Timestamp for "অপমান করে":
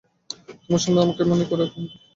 1.63-1.97